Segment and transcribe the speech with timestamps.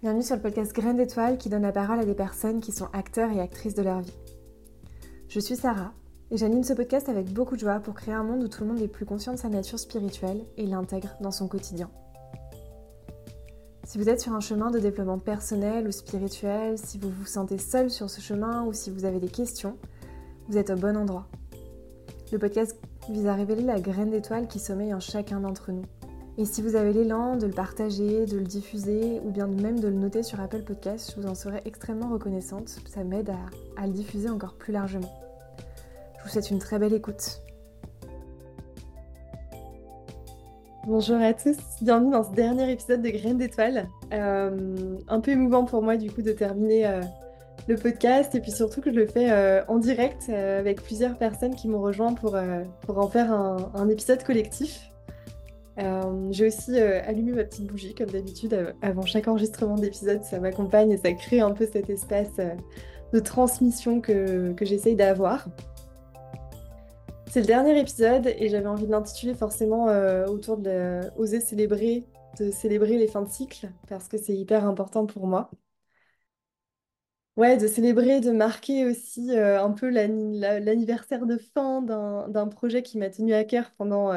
[0.00, 2.86] Bienvenue sur le podcast Graines d'étoiles qui donne la parole à des personnes qui sont
[2.92, 4.14] acteurs et actrices de leur vie.
[5.28, 5.92] Je suis Sarah
[6.30, 8.68] et j'anime ce podcast avec beaucoup de joie pour créer un monde où tout le
[8.68, 11.90] monde est plus conscient de sa nature spirituelle et l'intègre dans son quotidien.
[13.82, 17.58] Si vous êtes sur un chemin de développement personnel ou spirituel, si vous vous sentez
[17.58, 19.76] seul sur ce chemin ou si vous avez des questions,
[20.48, 21.26] vous êtes au bon endroit.
[22.30, 22.78] Le podcast
[23.10, 25.82] vise à révéler la graine d'étoile qui sommeille en chacun d'entre nous
[26.38, 29.88] et si vous avez l'élan de le partager, de le diffuser ou bien même de
[29.88, 32.78] le noter sur Apple Podcast, je vous en serais extrêmement reconnaissante.
[32.86, 33.30] Ça m'aide
[33.76, 35.12] à, le diffuser encore plus largement.
[36.16, 37.40] Je vous souhaite une très belle écoute.
[40.86, 43.88] Bonjour à tous, bienvenue dans ce dernier épisode de Graines d'étoiles.
[44.12, 47.00] Euh, un peu émouvant pour moi du coup de terminer euh,
[47.66, 51.56] le podcast et puis surtout que je le fais euh, en direct avec plusieurs personnes
[51.56, 52.38] qui m'ont rejoint pour,
[52.82, 54.87] pour en faire un épisode collectif.
[55.78, 60.24] Euh, j'ai aussi euh, allumé ma petite bougie, comme d'habitude, avant chaque enregistrement d'épisode.
[60.24, 62.54] Ça m'accompagne et ça crée un peu cet espace euh,
[63.12, 65.46] de transmission que, j'essaye d'avoir.
[67.30, 69.86] C'est le dernier épisode et j'avais envie de l'intituler forcément
[70.28, 72.04] autour de oser célébrer,
[72.40, 75.50] de célébrer les fins de cycle, parce que c'est hyper important pour moi.
[77.36, 83.10] Ouais, de célébrer, de marquer aussi un peu l'anniversaire de fin d'un projet qui m'a
[83.10, 84.10] tenu à cœur pendant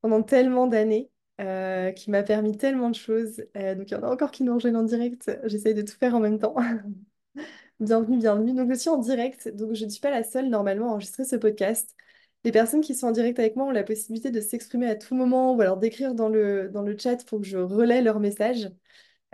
[0.00, 1.10] pendant tellement d'années,
[1.40, 3.44] euh, qui m'a permis tellement de choses.
[3.56, 5.30] Euh, donc il y en a encore qui nous rejoignent en direct.
[5.44, 6.56] J'essaye de tout faire en même temps.
[7.80, 8.54] bienvenue, bienvenue.
[8.54, 11.24] Donc je suis en direct, donc je ne suis pas la seule normalement à enregistrer
[11.24, 11.94] ce podcast.
[12.44, 15.14] Les personnes qui sont en direct avec moi ont la possibilité de s'exprimer à tout
[15.14, 18.70] moment ou alors d'écrire dans le, dans le chat pour que je relaie leur message.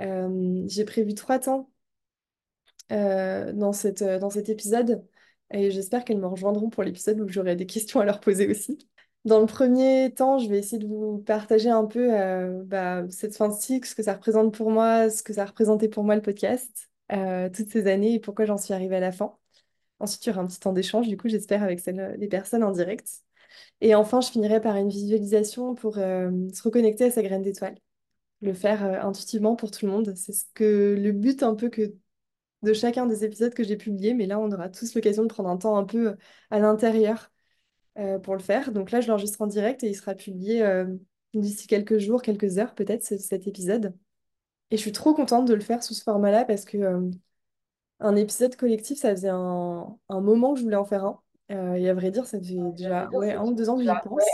[0.00, 1.70] Euh, j'ai prévu trois temps
[2.90, 5.04] dans, cette, dans cet épisode
[5.50, 8.78] et j'espère qu'elles me rejoindront pour l'épisode où j'aurai des questions à leur poser aussi.
[9.24, 13.34] Dans le premier temps, je vais essayer de vous partager un peu euh, bah, cette
[13.34, 16.04] fin de cycle, ce que ça représente pour moi, ce que ça a représenté pour
[16.04, 19.34] moi le podcast, euh, toutes ces années et pourquoi j'en suis arrivée à la fin.
[20.00, 22.70] Ensuite, il y aura un petit temps d'échange, du coup, j'espère, avec les personnes en
[22.72, 23.08] direct.
[23.80, 27.76] Et enfin, je finirai par une visualisation pour euh, se reconnecter à sa graine d'étoile.
[28.42, 30.14] Le faire intuitivement pour tout le monde.
[30.16, 31.94] C'est ce que le but un peu que
[32.62, 35.50] de chacun des épisodes que j'ai publiés, mais là, on aura tous l'occasion de prendre
[35.50, 36.16] un temps un peu
[36.50, 37.30] à l'intérieur
[37.98, 38.72] euh, pour le faire.
[38.72, 40.86] Donc là, je l'enregistre en direct et il sera publié euh,
[41.32, 43.94] d'ici quelques jours, quelques heures peut-être, cet épisode.
[44.70, 47.10] Et je suis trop contente de le faire sous ce format-là parce que euh,
[48.00, 51.20] un épisode collectif, ça faisait un, moment que je voulais en faire un.
[51.76, 54.24] et à vrai dire, ça fait déjà ouais, un ou deux ans que j'y pense.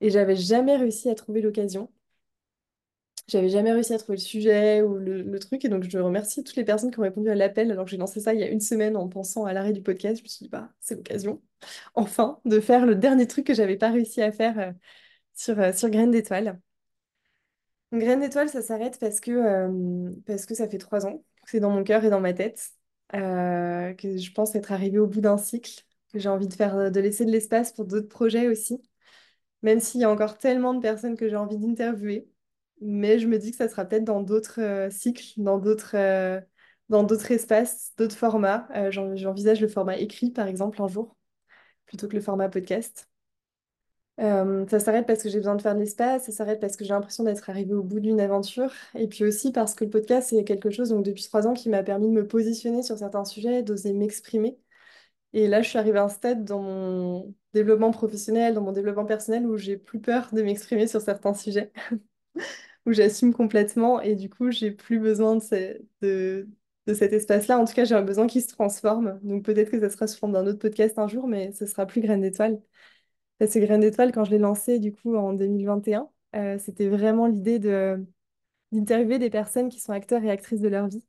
[0.00, 1.90] Et j'avais jamais réussi à trouver l'occasion.
[3.28, 5.62] J'avais jamais réussi à trouver le sujet ou le, truc.
[5.64, 7.98] Et donc, je remercie toutes les personnes qui ont répondu à l'appel alors que j'ai
[7.98, 10.16] lancé ça il y a une semaine en pensant à l'arrêt du podcast.
[10.18, 11.42] Je me suis dit, bah, c'est l'occasion,
[11.94, 14.72] enfin, de faire le dernier truc que j'avais pas réussi à faire euh,
[15.34, 16.58] sur, euh, sur Graines d'étoiles.
[17.92, 21.60] Graines d'étoiles, ça s'arrête parce que, euh, parce que ça fait trois ans que c'est
[21.60, 22.70] dans mon cœur et dans ma tête,
[23.12, 27.00] que je pense être arrivée au bout d'un cycle, que j'ai envie de faire, de
[27.00, 28.82] laisser de l'espace pour d'autres projets aussi,
[29.62, 32.28] même s'il y a encore tellement de personnes que j'ai envie d'interviewer
[32.80, 36.40] mais je me dis que ça sera peut-être dans d'autres euh, cycles, dans d'autres euh,
[36.88, 38.68] dans d'autres espaces, d'autres formats.
[38.74, 41.16] Euh, j'envisage le format écrit, par exemple, un jour,
[41.86, 43.10] plutôt que le format podcast.
[44.18, 46.92] ça s'arrête parce que j'ai besoin de faire de l'espace, ça s'arrête parce que j'ai
[46.92, 50.44] l'impression d'être arrivée au bout d'une aventure, et puis aussi parce que le podcast, c'est
[50.44, 53.62] quelque chose, donc depuis trois ans, qui m'a permis de me positionner sur certains sujets,
[53.62, 54.58] d'oser m'exprimer.
[55.34, 59.04] Et là, je suis arrivée à un stade dans mon développement professionnel, dans mon développement
[59.04, 61.72] personnel, où j'ai plus peur de m'exprimer sur certains sujets.
[62.88, 66.48] où j'assume complètement et du coup, j'ai plus besoin de,
[66.94, 67.58] cet espace-là.
[67.58, 69.20] En tout cas, j'ai un besoin qui se transforme.
[69.22, 71.86] Donc peut-être que ça sera sous forme d'un autre podcast un jour, mais ce sera
[71.86, 72.60] plus Graines d'étoiles.
[73.46, 77.58] C'est Graines d'étoiles, quand je l'ai lancé du coup en 2021, euh, c'était vraiment l'idée
[78.72, 81.04] d'interviewer des personnes qui sont acteurs et actrices de leur vie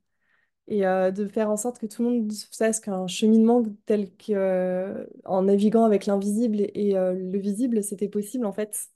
[0.68, 4.32] et euh, de faire en sorte que tout le monde sache qu'un cheminement tel que
[4.32, 5.06] euh,
[5.42, 8.90] naviguant avec l'invisible et le visible, c'était possible en fait.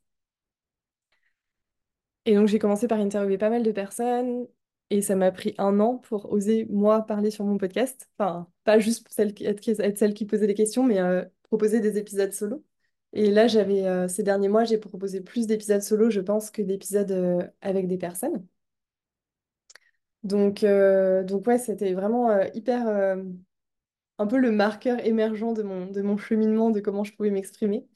[2.26, 4.46] Et donc j'ai commencé par interviewer pas mal de personnes
[4.90, 8.08] et ça m'a pris un an pour oser, moi, parler sur mon podcast.
[8.18, 12.32] Enfin, pas juste celle être, celle qui posait des questions, mais euh, proposer des épisodes
[12.32, 12.64] solo.
[13.12, 16.62] Et là, j'avais euh, ces derniers mois, j'ai proposé plus d'épisodes solo, je pense, que
[16.62, 18.46] d'épisodes euh, avec des personnes.
[20.22, 22.88] Donc, donc ouais, c'était vraiment hyper
[24.18, 27.86] un peu le marqueur émergent de mon, de mon cheminement, de comment je pouvais m'exprimer.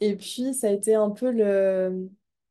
[0.00, 2.08] Et puis, ça a été un peu le,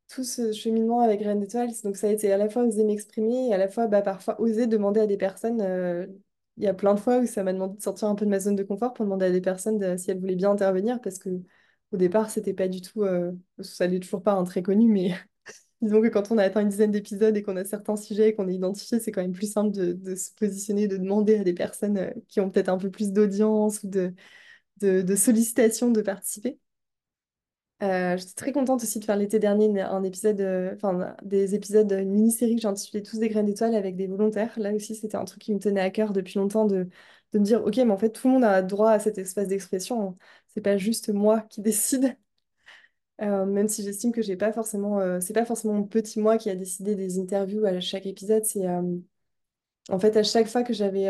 [0.08, 1.70] tout ce cheminement avec Graines d'étoiles.
[1.84, 4.40] Donc ça a été à la fois oser m'exprimer et à la fois bah, parfois
[4.40, 5.60] oser demander à des personnes.
[5.60, 6.06] Euh,
[6.56, 8.30] il y a plein de fois où ça m'a demandé de sortir un peu de
[8.30, 11.18] ma zone de confort pour demander à des personnes si elles voulaient bien intervenir parce
[11.18, 11.30] que
[11.92, 15.14] au départ c'était pas du tout, euh, ça n'est toujours pas un très connu, mais
[15.80, 18.48] Disons que quand on a atteint une dizaine d'épisodes et qu'on a certains sujets qu'on
[18.48, 21.98] a identifiés, c'est quand même plus simple de, se positionner, de demander à des personnes
[21.98, 24.12] euh, qui ont peut-être un peu plus d'audience ou de,
[24.78, 26.58] de, de sollicitations de participer.
[27.80, 31.90] Euh, j'étais très contente aussi de faire l'été dernier un épisode, euh, enfin des épisodes,
[31.92, 34.52] une mini-série que j'ai intitulée Tous des graines d'étoiles avec des volontaires.
[34.58, 36.88] Là aussi, c'était un truc qui me tenait à cœur depuis longtemps de,
[37.32, 39.46] de me dire, ok, mais en fait, tout le monde a droit à cet espace
[39.48, 40.18] d'expression.
[40.48, 42.16] C'est pas juste moi qui décide.
[43.20, 46.38] Euh, même si j'estime que j'ai pas forcément, euh, c'est pas forcément mon petit moi
[46.38, 48.44] qui a décidé des interviews à chaque épisode.
[48.44, 48.82] C'est euh,
[49.90, 51.08] en fait à chaque fois que j'avais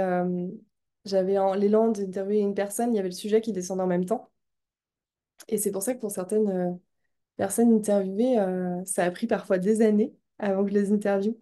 [1.04, 4.30] j'avais l'élan d'interviewer une personne, il y avait le sujet qui descendait en même temps.
[5.48, 6.78] Et c'est pour ça que pour certaines
[7.38, 11.36] personnes interviewées, euh, ça a pris parfois des années avant que je les interviewe.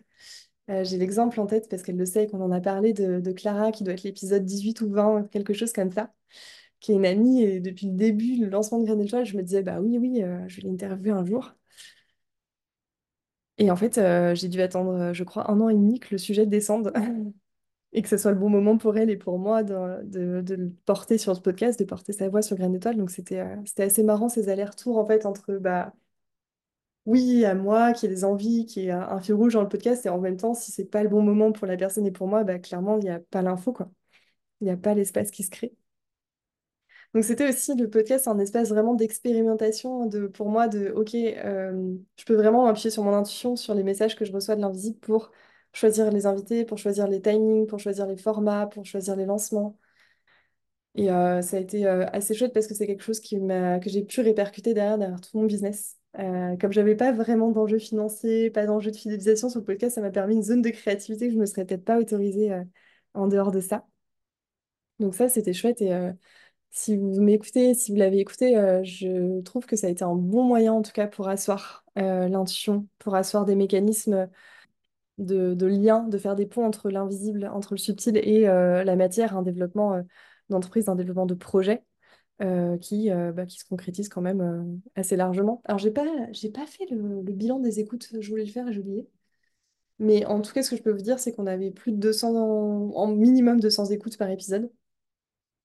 [0.71, 3.73] Euh, j'ai l'exemple en tête parce qu'elle le sait qu'on en a parlé de, Clara
[3.73, 6.13] qui doit être l'épisode 18 ou 20, quelque chose comme ça,
[6.81, 9.43] qui est une amie et depuis le début, le lancement de Graines d'étoiles, je me
[9.43, 11.55] disais bah oui, oui, euh, je vais l'interviewer un jour.
[13.59, 16.09] Et en fait, euh, j'ai dû attendre, euh, je crois, un an et demi que
[16.13, 16.93] le sujet descende
[17.97, 20.71] et que ce soit le bon moment pour elle et pour moi de, de- le
[20.87, 22.97] porter sur ce podcast, de porter sa voix sur Graines d'étoiles.
[22.99, 25.95] Donc c'était euh, c'était assez marrant ces allers-retours en fait entre bah
[27.07, 30.05] oui, à moi, qui ai des envies, qui ai un fil rouge dans le podcast,
[30.07, 32.27] et en même temps, si c'est pas le bon moment pour la personne et pour
[32.27, 33.91] moi, bah, clairement, il n'y a pas l'info, quoi.
[34.61, 35.75] Il n'y a pas l'espace qui se crée.
[37.15, 41.95] Donc c'était aussi le podcast, un espace vraiment d'expérimentation de, pour moi, de, OK, euh,
[42.19, 44.99] je peux vraiment appuyer sur mon intuition, sur les messages que je reçois de l'invisible
[44.99, 45.31] pour
[45.77, 49.79] choisir les invités, pour choisir les timings, pour choisir les formats, pour choisir les lancements.
[50.95, 53.91] Et euh, ça a été euh, assez chouette parce que c'est quelque chose qui que
[53.91, 55.97] j'ai pu répercuter derrière, derrière tout mon business.
[56.19, 60.01] Euh, comme j'avais pas vraiment d'enjeux financiers, pas d'enjeux de fidélisation sur le podcast, ça
[60.01, 62.51] m'a permis une zone de créativité que je me serais peut-être pas autorisée
[63.13, 63.87] en dehors de ça.
[64.99, 65.83] Donc ça, c'était chouette.
[65.83, 65.93] Et
[66.71, 70.45] si vous m'écoutez, si vous l'avez écouté, je trouve que ça a été un bon
[70.45, 74.31] moyen en tout cas pour asseoir l'intuition, pour asseoir des mécanismes
[75.19, 78.97] de, de lien, de faire des ponts entre l'invisible, entre le subtil et euh, la
[78.97, 80.03] matière, un développement euh,
[80.51, 81.85] d'entreprise, un développement de projet
[82.43, 85.63] euh, qui, bah, qui se concrétise quand même assez largement.
[85.65, 86.05] Alors, j'ai pas,
[86.55, 89.09] pas fait le, bilan des écoutes, je voulais le faire et j'ai oublié.
[89.99, 91.97] Mais en tout cas, ce que je peux vous dire, c'est qu'on avait plus de
[91.97, 94.71] 200, en, minimum 200 écoutes par épisode,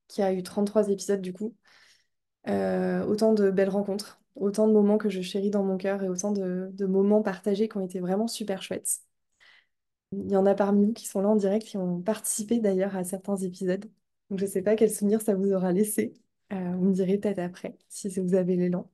[0.07, 1.55] qui a eu 33 épisodes du coup.
[2.47, 6.31] Autant de belles rencontres, autant de moments que je chéris dans mon cœur et autant
[6.31, 9.01] de moments partagés qui ont été vraiment super chouettes.
[10.11, 12.95] Il y en a parmi vous qui sont là en direct, qui ont participé d'ailleurs
[12.95, 13.85] à certains épisodes.
[14.29, 16.13] Donc je ne sais pas quel souvenir ça vous aura laissé.
[16.53, 18.89] Euh, vous me direz peut-être après, si vous avez l'élan.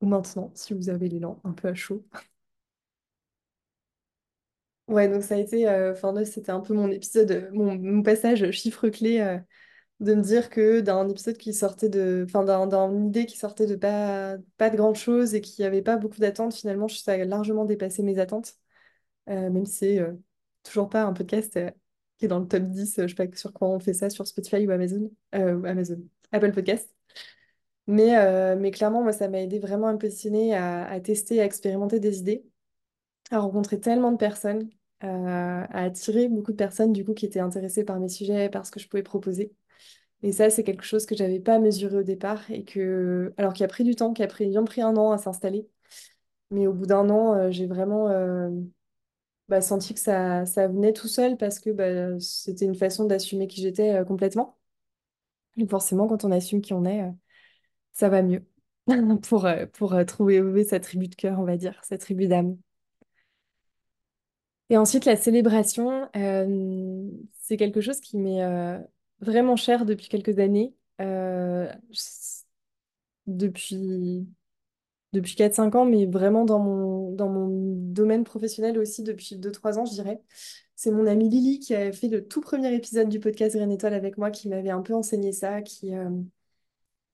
[0.00, 2.04] Ou maintenant, si vous avez l'élan, un peu à chaud.
[4.88, 8.50] Ouais, donc ça a été, euh, enfin c'était un peu mon épisode, euh, mon, passage
[8.52, 9.38] chiffre clé, euh,
[10.00, 13.66] de me dire que d'un épisode qui sortait de, enfin d'un, d'une idée qui sortait
[13.66, 17.24] de pas, pas de grande chose et qui avait pas beaucoup d'attentes, finalement, ça a
[17.24, 18.54] largement dépassé mes attentes.
[19.28, 20.14] Euh, même si c'est euh,
[20.62, 21.70] toujours pas un podcast euh,
[22.18, 24.10] qui est dans le top 10, euh, je sais pas sur quoi on fait ça,
[24.10, 25.98] sur Spotify ou Amazon, Amazon,
[26.32, 26.90] Apple Podcast.
[27.86, 32.00] Mais, mais clairement, moi, ça m'a aidé vraiment à me positionner, à, tester, à expérimenter
[32.00, 32.44] des idées,
[33.30, 34.68] à rencontrer tellement de personnes,
[35.00, 38.72] à attirer beaucoup de personnes du coup qui étaient intéressées par mes sujets, par ce
[38.72, 39.54] que je pouvais proposer.
[40.22, 43.64] Et ça, c'est quelque chose que j'avais pas mesuré au départ et que, alors qui
[43.64, 45.66] a pris du temps, qui a pris, pris un an à s'installer.
[46.50, 48.08] Mais au bout d'un an, j'ai vraiment,
[49.48, 53.46] bah, senti que ça, ça venait tout seul parce que bah, c'était une façon d'assumer
[53.48, 54.58] qui j'étais euh, complètement.
[55.56, 57.10] Et forcément, quand on assume qui on est, euh,
[57.92, 58.46] ça va mieux
[59.28, 62.58] pour, euh, pour trouver sa tribu de cœur, on va dire, sa tribu d'âme.
[64.70, 66.08] Et ensuite, la célébration,
[67.40, 68.78] c'est quelque chose qui m'est
[69.20, 70.74] vraiment cher depuis quelques années.
[73.26, 74.26] Depuis
[75.12, 79.52] depuis quatre cinq ans, mais vraiment dans mon, dans mon domaine professionnel aussi depuis deux
[79.52, 80.20] trois ans, je dirais.
[80.76, 83.94] C'est mon amie Lily qui a fait le tout premier épisode du podcast Graine Étoile
[83.94, 86.10] avec moi, qui m'avait un peu enseigné ça, qui, euh,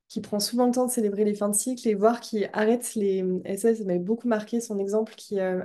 [0.09, 2.95] qui prend souvent le temps de célébrer les fins de cycle et voir qui arrête
[2.95, 3.25] les...
[3.45, 5.63] Et ça, ça m'avait beaucoup marqué son exemple, qui euh,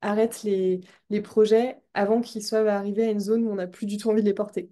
[0.00, 0.80] arrête les,
[1.10, 4.10] les projets avant qu'ils soient arrivés à une zone où on n'a plus du tout
[4.10, 4.70] envie de les porter.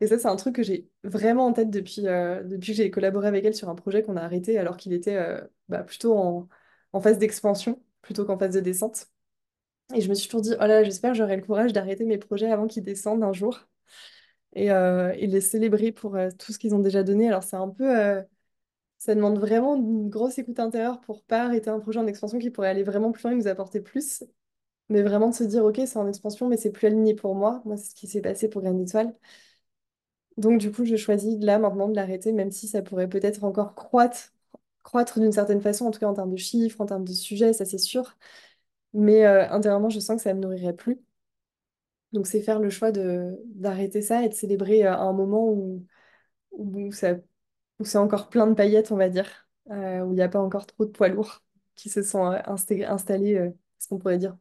[0.00, 2.90] Et ça, c'est un truc que j'ai vraiment en tête depuis, euh, depuis que j'ai
[2.90, 6.16] collaboré avec elle sur un projet qu'on a arrêté alors qu'il était euh, bah, plutôt
[6.18, 6.48] en,
[6.92, 9.06] en phase d'expansion plutôt qu'en phase de descente.
[9.94, 12.50] Et je me suis toujours dit, oh là, j'espère j'aurai le courage d'arrêter mes projets
[12.50, 13.60] avant qu'ils descendent un jour
[14.54, 17.28] et, euh, et les célébrer pour tout ce qu'ils ont déjà donné.
[17.28, 17.86] Alors, c'est un peu,
[18.98, 22.50] ça demande vraiment une grosse écoute intérieure pour pas arrêter un projet en expansion qui
[22.50, 24.24] pourrait aller vraiment plus loin et nous apporter plus.
[24.90, 27.62] Mais vraiment de se dire, ok, c'est en expansion, mais c'est plus aligné pour moi.
[27.66, 29.14] Moi, c'est ce qui s'est passé pour Graines d'étoile.
[30.36, 33.74] Donc, du coup, je choisis là maintenant de l'arrêter, même si ça pourrait peut-être encore
[33.74, 34.32] croître,
[34.82, 37.52] croître d'une certaine façon, en tout cas en termes de chiffres, en termes de sujets,
[37.52, 38.16] ça c'est sûr.
[38.94, 41.00] mais euh, intérieurement, je sens que ça me nourrirait plus.
[42.12, 45.84] Donc, c'est faire le choix d'arrêter ça et de célébrer euh, un moment où,
[46.52, 47.14] où, ça,
[47.80, 50.40] où c'est encore plein de paillettes, on va dire, euh, où il n'y a pas
[50.40, 51.42] encore trop de poids lourds
[51.76, 54.36] qui se sont installés, ce qu'on pourrait dire,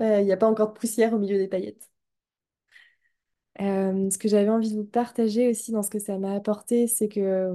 [0.00, 1.91] il n'y a pas encore de poussière au milieu des paillettes.
[3.58, 7.08] Ce que j'avais envie de vous partager aussi dans ce que ça m'a apporté, c'est
[7.08, 7.52] que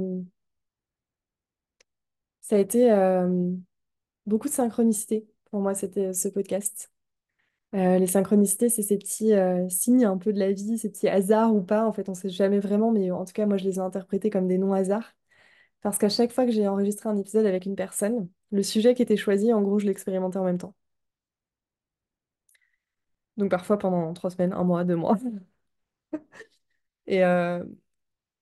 [2.42, 2.90] ça a été
[4.26, 6.92] beaucoup de synchronicité pour moi, c'était ce podcast.
[7.74, 9.34] Les synchronicités, c'est ces petits
[9.70, 11.86] signes un peu de la vie, ces petits hasards ou pas.
[11.86, 14.30] En fait, on sait jamais vraiment, mais en tout cas, moi, je les ai interprétés
[14.30, 15.14] comme des non-hasards.
[15.82, 19.04] Parce qu'à chaque fois que j'ai enregistré un épisode avec une personne, le sujet qui
[19.04, 20.76] était choisi, en gros, je l'expérimentais en même temps.
[23.38, 25.18] Donc parfois pendant trois semaines, un mois, deux mois.
[27.08, 27.64] Et, euh,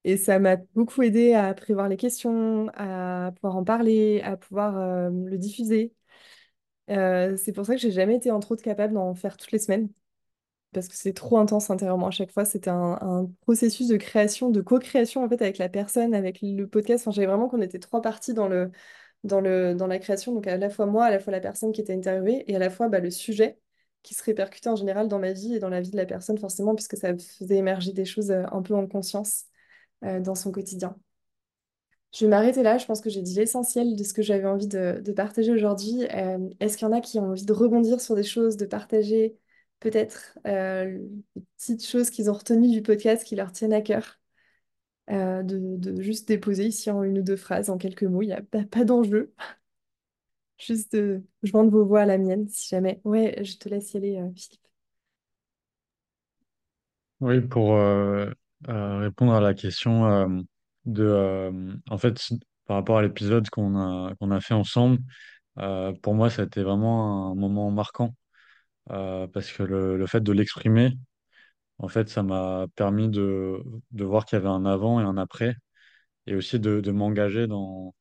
[0.04, 4.78] et ça m'a beaucoup aidé à prévoir les questions, à pouvoir en parler, à pouvoir
[4.78, 5.94] euh, le diffuser.
[6.92, 9.52] Euh, c'est pour ça que j'ai jamais été en trop de capable d'en faire toutes
[9.52, 9.90] les semaines.
[10.74, 12.46] parce que c'est trop intense intérieurement à chaque fois.
[12.46, 17.10] C'était un, processus de création, de co-création en fait avec la personne, avec le podcast.
[17.12, 18.72] J'avais vraiment qu'on était trois parties dans le,
[19.24, 21.72] dans le, dans la création, donc à la fois moi, à la fois la personne
[21.74, 23.60] qui était interviewée et à la fois bah, le sujet
[24.06, 26.38] qui se répercutait en général dans ma vie et dans la vie de la personne
[26.38, 29.46] forcément, puisque ça faisait émerger des choses euh, un peu en conscience
[30.04, 30.96] euh, dans son quotidien.
[32.14, 34.68] Je vais m'arrêter là, je pense que j'ai dit l'essentiel de ce que j'avais envie
[34.68, 36.06] de, partager aujourd'hui.
[36.14, 38.66] Euh, est-ce qu'il y en a qui ont envie de rebondir sur des choses, de
[38.66, 39.38] partager
[39.80, 40.98] peut-être euh,
[41.36, 44.20] des petites choses qu'ils ont retenues du podcast qui leur tiennent à cœur,
[45.10, 48.42] de, juste déposer ici en une ou deux phrases, en quelques mots, il n'y a
[48.42, 49.34] pas d'enjeu,
[50.58, 53.02] juste de joindre vos voix à la mienne si jamais.
[53.04, 54.62] Ouais, je te laisse y aller, euh, Philippe.
[57.22, 58.30] Oui, pour euh,
[58.68, 60.28] euh, répondre à la question euh,
[60.86, 62.20] de, euh, en fait,
[62.66, 65.00] par rapport à l'épisode qu'on a, qu'on a fait ensemble,
[65.60, 68.16] euh, pour moi, ça a été vraiment un moment marquant
[68.92, 70.94] euh, parce que le, le fait de l'exprimer,
[71.80, 75.18] en fait, ça m'a permis de, de voir qu'il y avait un avant et un
[75.18, 75.56] après
[76.28, 77.96] et aussi de, de m'engager dans,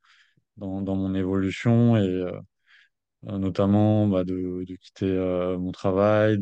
[0.57, 2.41] dans, dans mon évolution et euh,
[3.25, 6.39] notamment bah, de, de quitter euh, mon travail,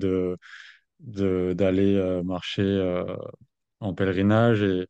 [1.01, 3.05] de, d'aller euh, marcher euh,
[3.81, 4.87] en pèlerinage et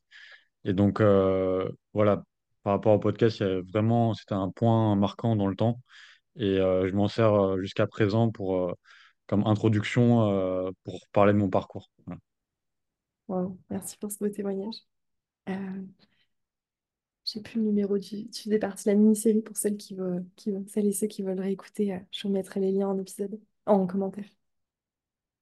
[0.65, 2.25] Et donc, euh, voilà,
[2.65, 5.81] par rapport au podcast, il vraiment, c'était un point marquant dans le temps.
[6.37, 8.75] Et euh, je m'en sers euh, jusqu'à présent pour, euh,
[9.29, 11.91] comme introduction euh, pour parler de mon parcours.
[13.29, 14.77] Wow, merci pour ce beau témoignage.
[17.33, 20.51] J'ai plus le numéro du, tu partie de la mini-série pour celles qui veulent, qui
[20.51, 21.95] veulent- celles et ceux qui veulent réécouter.
[21.95, 24.27] euh, je vous mettrai les liens en épisode, en commentaire.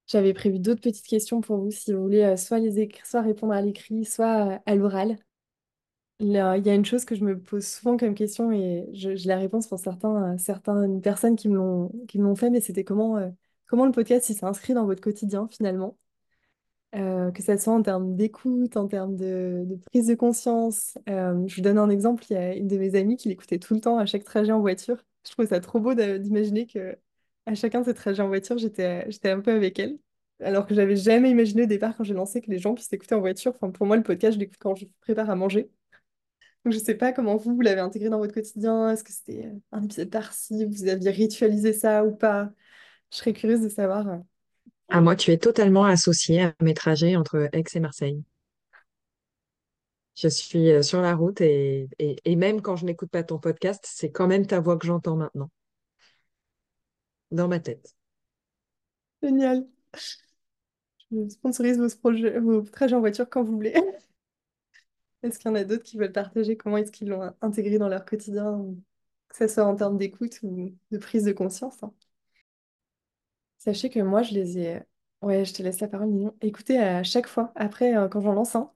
[0.06, 3.22] J'avais prévu d'autres petites questions pour vous si vous voulez euh, soit les écrire, soit
[3.22, 5.18] répondre à l'écrit, soit euh, à l'oral.
[6.20, 9.36] Il y a une chose que je me pose souvent comme question et je- la
[9.38, 13.32] réponse pour certaines personnes qui me l'ont fait, mais c'était comment,
[13.66, 15.96] comment le podcast s'est inscrit dans votre quotidien finalement?
[16.96, 20.98] Euh, que ça soit en termes d'écoute, en termes de, prise de conscience.
[21.08, 23.58] Euh, je vous donne un exemple, il y a une de mes amies qui l'écoutait
[23.58, 25.04] tout le temps à chaque trajet en voiture.
[25.24, 26.98] Je trouve ça trop beau d'imaginer que
[27.46, 29.98] à chacun de ces trajets en voiture, j'étais un peu avec elle.
[30.40, 33.14] Alors que j'avais jamais imaginé au départ quand j'ai lancé que les gens puissent écouter
[33.14, 33.52] en voiture.
[33.54, 35.70] Enfin, pour moi, le podcast, je l'écoute quand je prépare à manger.
[36.64, 38.90] Donc je sais pas comment vous, vous l'avez intégré dans votre quotidien.
[38.90, 42.50] Est-ce que c'était euh, un épisode par-ci, vous aviez ritualisé ça ou pas?
[43.12, 44.20] Je serais curieuse de savoir.
[44.90, 48.24] À moi, tu es totalement associé à mes trajets entre Aix et Marseille.
[50.16, 53.84] Je suis euh, sur la route et, et, même quand je n'écoute pas ton podcast,
[53.86, 55.48] c'est quand même ta voix que j'entends maintenant,
[57.30, 57.94] dans ma tête.
[59.22, 59.66] Génial.
[61.12, 63.74] Je sponsorise vos projets, vos trajets en voiture quand vous voulez.
[65.22, 66.56] Est-ce qu'il y en a d'autres qui veulent partager?
[66.56, 68.64] Comment est-ce qu'ils l'ont intégré dans leur quotidien,
[69.28, 71.92] que ce soit en termes d'écoute ou de prise de conscience, hein.
[73.60, 74.82] Sachez que moi, je les ai...
[75.22, 76.34] Ouais, je te laisse la parole, Mignon.
[76.40, 77.52] Écoutez à chaque fois.
[77.56, 78.72] Après, euh, quand j'en lance un,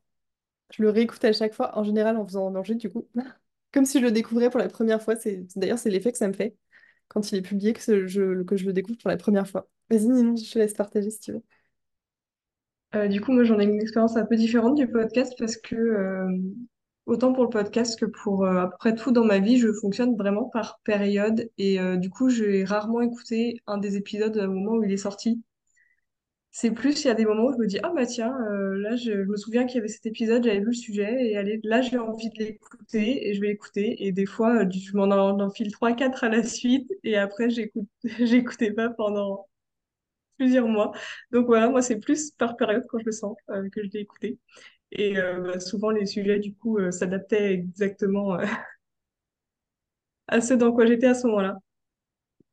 [0.73, 3.09] je le réécoute à chaque fois, en général en faisant manger, du coup.
[3.73, 5.17] Comme si je le découvrais pour la première fois.
[5.17, 5.47] C'est...
[5.57, 6.57] D'ailleurs, c'est l'effet que ça me fait
[7.09, 8.43] quand il est publié que, je...
[8.45, 9.69] que je le découvre pour la première fois.
[9.91, 11.43] Vas-y, Mignon, je te laisse partager si tu veux.
[12.95, 15.75] Euh, du coup, moi, j'en ai une expérience un peu différente du podcast parce que,
[15.75, 16.29] euh,
[17.07, 19.73] autant pour le podcast que pour euh, à peu près tout dans ma vie, je
[19.73, 21.51] fonctionne vraiment par période.
[21.59, 24.97] Et euh, du coup, j'ai rarement écouté un des épisodes au moment où il est
[24.97, 25.43] sorti.
[26.51, 28.77] C'est plus, il y a des moments où je me dis, ah bah tiens, euh,
[28.79, 31.37] là, je, je me souviens qu'il y avait cet épisode, j'avais vu le sujet, et
[31.37, 34.07] allez, là, j'ai envie de l'écouter, et je vais l'écouter.
[34.07, 37.89] Et des fois, je m'en en- enfile trois quatre à la suite, et après, j'écoute,
[38.21, 39.49] j'écoutais pas pendant
[40.39, 40.93] plusieurs mois.
[41.33, 43.37] Donc voilà, moi, c'est plus par période quand je le sens
[43.73, 44.39] que je l'ai écouté.
[44.93, 48.45] Et euh, bah, souvent, les sujets, du coup, euh, s'adaptaient exactement euh,
[50.29, 51.59] à ce dans quoi j'étais à ce moment-là.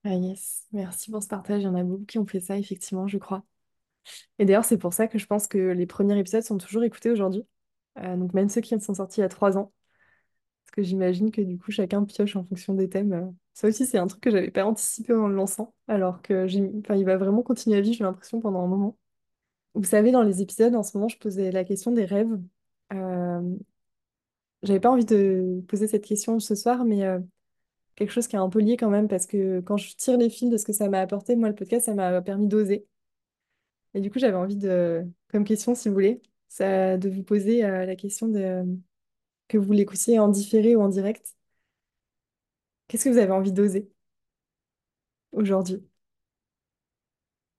[0.03, 1.61] Ah yes, merci pour ce partage.
[1.61, 3.43] Il y en a beaucoup qui ont fait ça, effectivement, je crois.
[4.39, 7.11] Et d'ailleurs, c'est pour ça que je pense que les premiers épisodes sont toujours écoutés
[7.11, 7.45] aujourd'hui.
[7.97, 9.71] Donc même ceux qui sont sortis il y a trois ans.
[10.65, 13.35] Parce que j'imagine que du coup, chacun pioche en fonction des thèmes.
[13.53, 15.75] Ça aussi, c'est un truc que j'avais pas anticipé en le lançant.
[15.87, 16.45] Alors que.
[16.79, 18.97] Enfin, il va vraiment continuer à vivre, j'ai l'impression, pendant un moment.
[19.73, 22.39] Vous savez, dans les épisodes, en ce moment, je posais la question des rêves.
[22.93, 23.55] Euh,
[24.63, 27.19] J'avais pas envie de poser cette question ce soir, mais euh,
[27.95, 30.29] quelque chose qui est un peu lié quand même, parce que quand je tire les
[30.29, 32.87] fils de ce que ça m'a apporté, moi, le podcast, ça m'a permis d'oser.
[33.93, 36.21] Et du coup, j'avais envie de, comme question, si vous voulez,
[36.59, 38.65] de vous poser euh, la question de
[39.47, 41.35] que vous l'écoutiez en différé ou en direct.
[42.87, 43.89] Qu'est-ce que vous avez envie d'oser
[45.31, 45.83] aujourd'hui,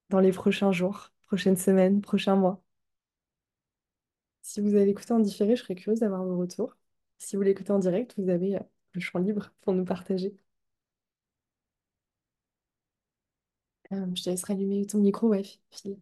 [0.09, 2.63] dans les prochains jours, prochaines semaines, prochains mois?
[4.43, 6.77] Si vous avez écouté en différé, je serais curieuse d'avoir vos retours.
[7.17, 8.59] Si vous l'écoutez en direct, vous avez euh,
[8.93, 10.35] le champ libre pour nous partager.
[13.93, 15.97] Euh, je te laisse rallumer ton micro, ouais, Phil.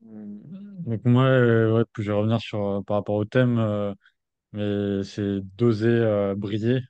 [0.00, 3.94] Donc moi, euh, je vais revenir sur, euh, par rapport au thème, euh,
[4.52, 6.80] mais c'est d'oser euh, briller.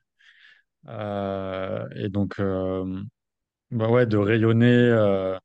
[0.87, 3.01] Euh, et donc, euh,
[3.71, 5.37] bah ouais, de rayonner euh,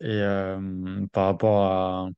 [0.00, 2.08] et euh, par rapport à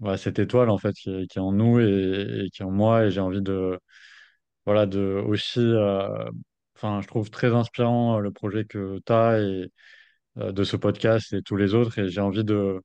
[0.00, 3.06] ouais, cette étoile en fait qui est, en nous et, qui est en moi.
[3.06, 3.78] Et j'ai envie de,
[4.66, 6.30] voilà, de aussi, euh,
[6.82, 9.70] je trouve très inspirant euh, le projet que tu as et
[10.36, 11.98] de ce podcast et tous les autres.
[11.98, 12.80] Et j'ai envie de,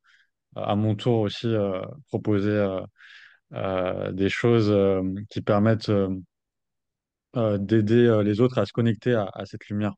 [0.55, 1.53] à mon tour aussi,
[2.09, 2.79] proposer
[3.51, 4.73] des choses
[5.29, 5.91] qui permettent
[7.35, 9.93] d'aider les autres à se connecter à cette lumière.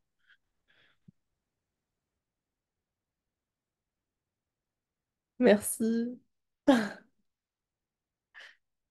[5.42, 6.20] Merci.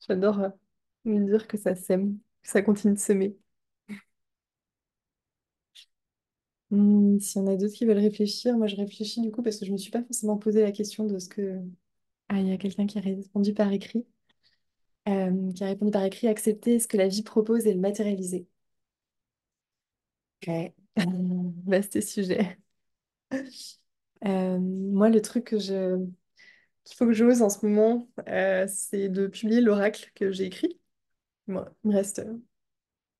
[0.07, 0.49] J'adore euh,
[1.05, 3.37] me dire que ça sème, que ça continue de semer.
[6.71, 9.57] Hmm, S'il y en a d'autres qui veulent réfléchir, moi je réfléchis du coup parce
[9.59, 11.59] que je me suis pas forcément posé la question de ce que...
[12.29, 14.07] Ah, il y a quelqu'un qui a répondu par écrit.
[15.09, 18.47] Euh, qui a répondu par écrit, accepter ce que la vie propose et le matérialiser.
[20.43, 20.75] Ok.
[21.67, 22.59] Vaste sujet.
[24.25, 25.97] Euh, moi, le truc que je...
[26.85, 30.81] qu'il faut que j'ose en ce moment, euh, c'est de publier l'oracle que j'ai écrit.
[31.49, 32.39] Moi, il me reste euh,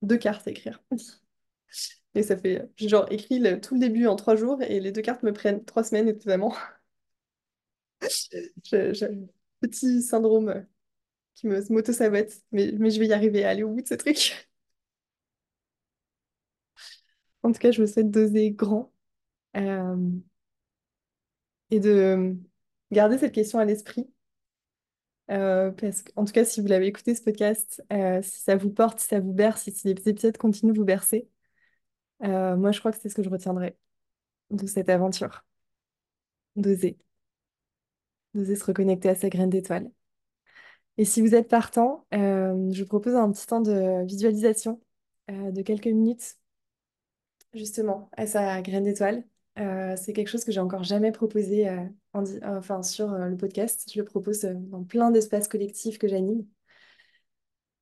[0.03, 0.81] deux cartes à écrire.
[2.15, 5.01] Et ça fait, j'ai genre écrit tout le début en trois jours et les deux
[5.01, 6.53] cartes me prennent trois semaines étonnamment.
[8.63, 9.27] J'ai un
[9.61, 10.65] petit syndrome
[11.35, 13.95] qui me m'auto-sabote, mais, mais je vais y arriver à aller au bout de ce
[13.95, 14.49] truc.
[17.43, 18.91] En tout cas, je me souhaite d'oser grand
[19.57, 19.95] euh,
[21.71, 22.35] et de
[22.91, 24.07] garder cette question à l'esprit.
[25.29, 28.69] euh, parce qu'en tout cas, si vous l'avez écouté ce podcast, euh, si ça vous
[28.71, 31.29] porte, si ça vous berce, si, les épisodes continuent de vous bercer,
[32.23, 33.77] euh, moi je crois que c'est ce que je retiendrai
[34.51, 35.45] de cette aventure.
[36.55, 36.97] D'oser,
[38.33, 39.89] d'oser se reconnecter à sa graine d'étoile.
[40.97, 44.81] Et si vous êtes partant, je vous propose un petit temps de visualisation
[45.29, 46.37] de quelques minutes,
[47.53, 49.23] justement, à sa graine d'étoile.
[49.61, 51.85] Euh, c'est quelque chose que j'ai encore jamais proposé euh,
[52.21, 53.89] di- enfin, sur euh, le podcast.
[53.93, 56.45] Je le propose euh, dans plein d'espaces collectifs que j'anime.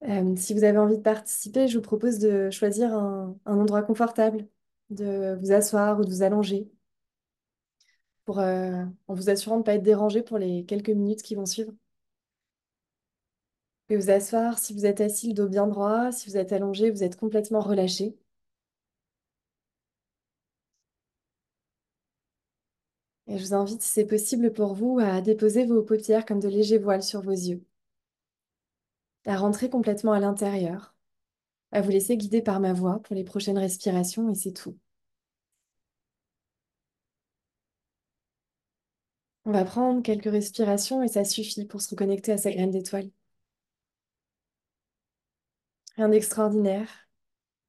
[0.03, 4.47] Euh, si vous avez envie de participer, je vous propose de choisir un, endroit confortable,
[4.89, 6.69] de vous asseoir ou de vous allonger,
[8.25, 11.35] pour, euh, en vous assurant de ne pas être dérangé pour les quelques minutes qui
[11.35, 11.73] vont suivre.
[13.87, 16.11] Pouvez vous asseoir si vous êtes assis, le dos bien droit.
[16.13, 18.15] Si vous êtes allongé, vous êtes complètement relâché.
[23.29, 26.49] Et je vous invite, si c'est possible pour vous, à déposer vos paupières comme de
[26.49, 27.63] légers voiles sur vos yeux,
[29.25, 30.95] à rentrer complètement à l'intérieur,
[31.71, 34.77] à vous laisser guider par ma voix pour les prochaines respirations, et c'est tout.
[39.45, 43.09] On va prendre quelques respirations et ça suffit pour se reconnecter à sa graine d'étoile.
[45.97, 46.89] Rien d'extraordinaire,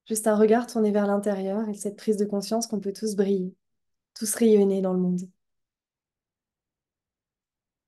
[0.06, 3.54] juste un regard tourné vers l'intérieur et cette prise de conscience qu'on peut tous briller,
[4.14, 5.28] tous rayonner dans le monde.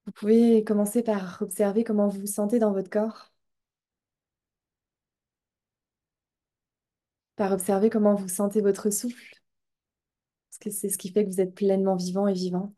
[0.06, 3.32] Vous pouvez commencer par observer comment vous vous sentez dans votre corps,
[7.36, 9.34] par observer comment vous sentez votre souffle,
[10.50, 12.76] parce que c'est ce qui fait que vous êtes pleinement vivant et vivante.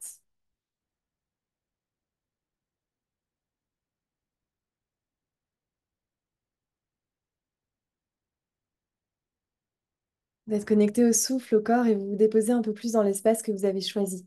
[10.47, 13.43] D'être connecté au souffle, au corps et vous vous déposez un peu plus dans l'espace
[13.43, 14.27] que vous avez choisi.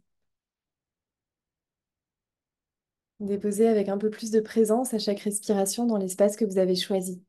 [3.20, 6.76] Déposez avec un peu plus de présence à chaque respiration dans l'espace que vous avez
[6.76, 7.22] choisi.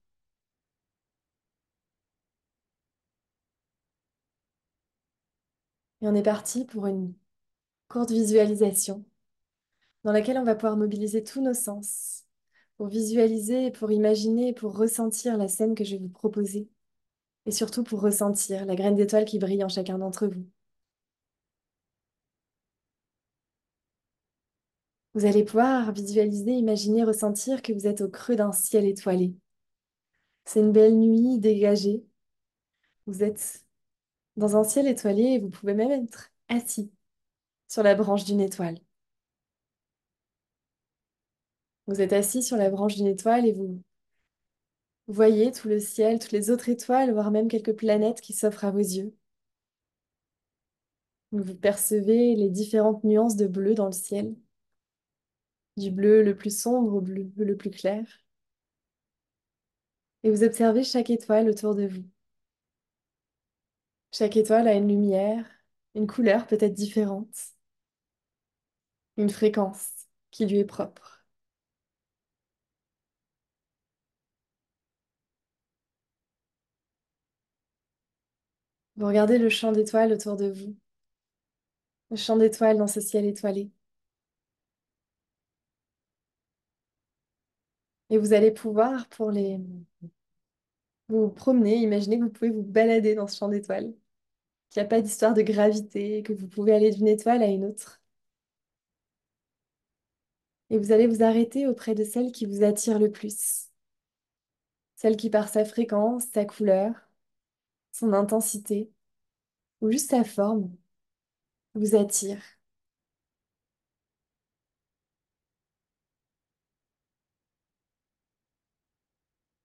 [6.02, 7.14] Et on est parti pour une
[7.88, 9.04] courte visualisation
[10.04, 12.24] dans laquelle on va pouvoir mobiliser tous nos sens
[12.76, 16.68] pour visualiser, pour imaginer, pour ressentir la scène que je vais vous proposer.
[17.46, 20.46] Et surtout pour ressentir la graine d'étoile qui brille en chacun d'entre vous.
[25.14, 29.34] Vous allez pouvoir visualiser, imaginer, ressentir que vous êtes au creux d'un ciel étoilé.
[30.44, 32.04] C'est une belle nuit dégagée.
[33.06, 33.64] Vous êtes
[34.36, 36.92] dans un ciel étoilé et vous pouvez même être assis
[37.68, 38.78] sur la branche d'une étoile.
[41.88, 43.82] Vous êtes assis sur la branche d'une étoile et vous
[45.08, 48.70] voyez tout le ciel, toutes les autres étoiles, voire même quelques planètes qui s'offrent à
[48.70, 49.12] vos yeux.
[51.32, 54.34] Vous percevez les différentes nuances de bleu dans le ciel,
[55.78, 58.04] du bleu le plus sombre au bleu le plus clair.
[60.22, 62.04] Et vous observez chaque étoile autour de vous.
[64.12, 65.46] Chaque étoile a une lumière,
[65.94, 67.34] une couleur peut-être différente,
[69.18, 71.26] une fréquence qui lui est propre.
[78.96, 80.76] Vous regardez le champ d'étoiles autour de vous,
[82.10, 83.70] le champ d'étoiles dans ce ciel étoilé.
[88.10, 89.58] Et vous allez pouvoir, pour les...
[91.08, 93.92] vous promener, imaginez que vous pouvez vous balader dans ce champ d'étoiles,
[94.70, 97.64] qu'il n'y a pas d'histoire de gravité, que vous pouvez aller d'une étoile à une
[97.66, 98.00] autre.
[100.70, 103.68] Et vous allez vous arrêter auprès de celle qui vous attire le plus,
[104.96, 106.92] celle qui par sa fréquence, sa couleur,
[107.92, 108.90] son intensité,
[109.80, 110.70] ou juste sa forme,
[111.74, 112.57] vous attire.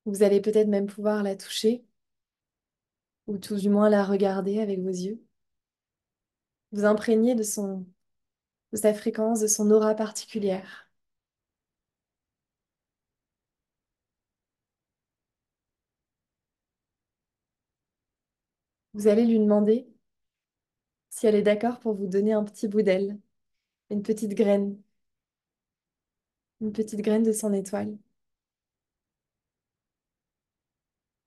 [0.06, 1.84] Vous allez peut-être même pouvoir la toucher,
[3.28, 5.22] ou tout du moins la regarder avec vos yeux.
[6.74, 7.44] Vous imprégner de
[8.74, 10.90] de sa fréquence, de son aura particulière.
[18.96, 19.86] Vous allez lui demander
[21.10, 23.18] si elle est d'accord pour vous donner un petit bout d'elle,
[23.92, 24.82] une petite graine,
[26.62, 27.96] une petite graine de son étoile.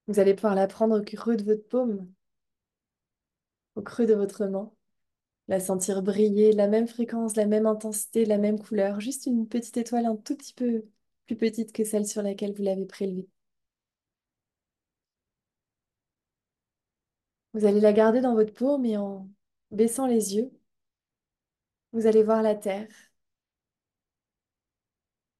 [0.07, 2.11] Vous allez pouvoir la prendre au creux de votre paume,
[3.75, 4.71] au creux de votre main,
[5.49, 9.77] la sentir briller, la même fréquence, la même intensité, la même couleur, juste une petite
[9.77, 10.85] étoile un tout petit peu
[11.27, 13.27] plus petite que celle sur laquelle vous l'avez prélevée.
[17.53, 19.29] Vous allez la garder dans votre paume et en
[19.71, 20.49] baissant les yeux,
[21.91, 22.87] vous allez voir la terre.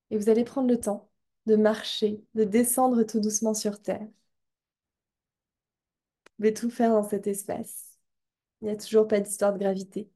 [0.10, 1.10] Et vous allez prendre le temps
[1.46, 4.06] de marcher, de descendre tout doucement sur terre.
[6.38, 7.97] Vous pouvez tout faire dans cet espace.
[8.62, 10.10] Il n'y a toujours pas d'histoire de gravité.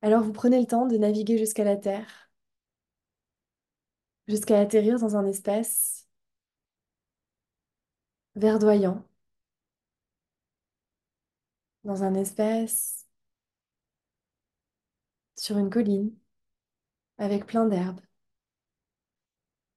[0.00, 2.30] Alors vous prenez le temps de naviguer jusqu'à la terre,
[4.28, 6.06] jusqu'à atterrir dans un espace
[8.36, 9.04] verdoyant,
[11.84, 13.06] dans un espace
[15.36, 16.12] sur une colline
[17.18, 18.00] avec plein d'herbes,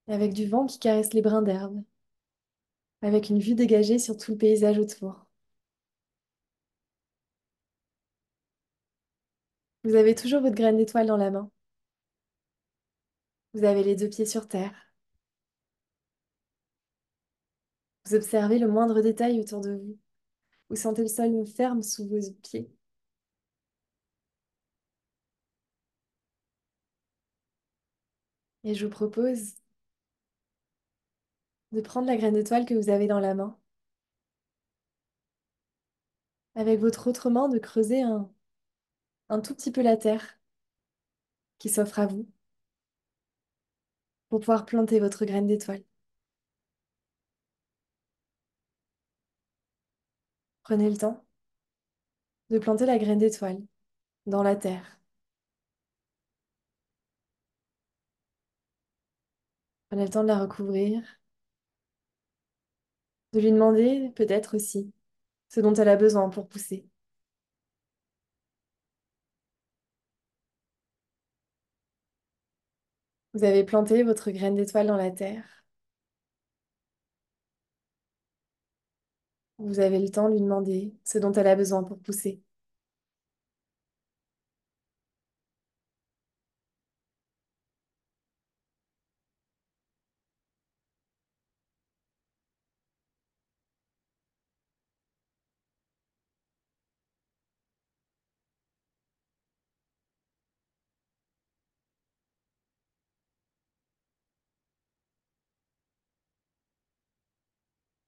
[0.10, 1.82] avec du vent qui caresse les brins d'herbe,
[3.02, 5.26] avec une vue dégagée sur tout le paysage autour.
[9.84, 11.52] Vous avez toujours votre graine d'étoile dans la main.
[13.54, 14.74] Vous avez les deux pieds sur terre.
[18.06, 19.98] Vous observez le moindre détail autour de vous.
[20.70, 22.70] Vous sentez le sol ferme sous vos pieds.
[28.64, 29.56] Et je vous propose
[31.72, 33.58] de prendre la graine d'étoile que vous avez dans la main.
[36.54, 38.30] Avec votre autre main, de creuser un,
[39.30, 40.40] un tout petit peu la terre
[41.60, 42.28] qui s'offre à vous
[44.30, 45.84] pour pouvoir planter votre graine d'étoile.
[50.64, 51.26] Prenez le temps
[52.52, 53.60] de planter la graine d'étoile
[54.28, 55.00] dans la terre.
[59.90, 61.19] Prenez le temps de la recouvrir,
[63.34, 64.92] de lui demander peut-être aussi
[65.50, 66.88] ce dont elle a besoin pour pousser.
[73.34, 75.64] Vous avez planté votre graine d'étoile dans la terre.
[79.60, 82.42] Vous avez le temps de lui demander ce dont elle a besoin pour pousser.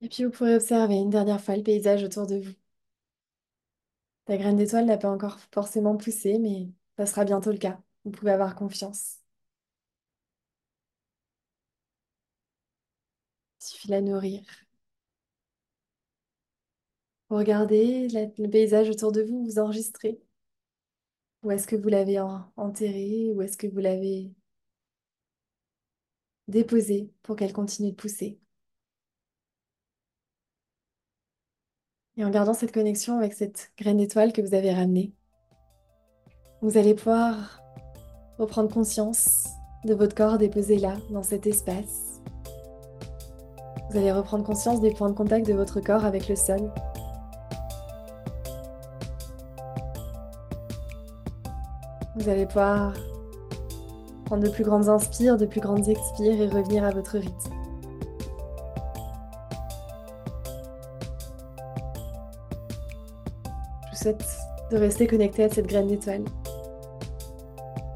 [0.02, 2.54] Et puis vous pourrez observer une dernière fois le paysage autour de vous.
[4.26, 7.80] Ta graine d'étoile n'a pas encore forcément poussé, mais ça sera bientôt le cas.
[8.06, 9.18] Vous pouvez avoir confiance.
[13.62, 14.44] Il suffit de la nourrir.
[17.30, 20.22] Vous regardez le paysage autour de vous, vous enregistrez.
[21.44, 22.20] Où est-ce que vous l'avez
[22.58, 23.32] enterré?
[23.36, 24.32] Où est-ce que vous l'avez
[26.48, 28.40] déposé pour qu'elle continue de pousser?
[32.18, 35.14] Et en gardant cette connexion avec cette graine d'étoile que vous avez ramenée,
[36.62, 37.62] vous allez pouvoir
[38.38, 39.48] reprendre conscience
[39.86, 42.22] de votre corps déposé là, dans cet espace.
[43.90, 46.72] Vous allez reprendre conscience des points de contact de votre corps avec le sol.
[52.16, 52.94] Vous allez pouvoir
[54.26, 57.61] prendre de plus grandes inspires, de plus grandes expires et revenir à votre rythme.
[64.02, 64.26] Souhaite
[64.72, 66.24] de rester connecté à cette graine d'étoile.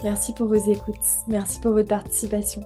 [0.04, 0.96] Merci pour vos écoutes,
[1.28, 2.62] merci pour votre participation.